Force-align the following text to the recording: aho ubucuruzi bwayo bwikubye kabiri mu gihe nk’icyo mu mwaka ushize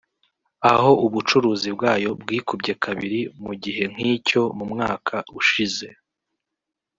aho 0.73 0.91
ubucuruzi 1.05 1.69
bwayo 1.75 2.09
bwikubye 2.21 2.73
kabiri 2.83 3.19
mu 3.43 3.53
gihe 3.63 3.83
nk’icyo 3.93 4.41
mu 4.57 4.65
mwaka 4.71 5.15
ushize 5.39 5.87